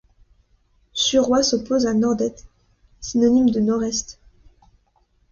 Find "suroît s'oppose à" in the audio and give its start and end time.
0.93-1.93